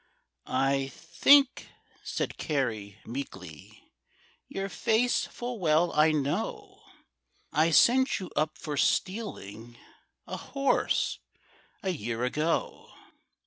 [0.47, 1.67] "I think,"
[2.03, 3.93] said Carey meekly,
[4.47, 6.81] "Your face full well I know,—
[7.53, 9.77] I sent you up for stealing
[10.25, 11.19] A horse
[11.83, 12.91] a year ago."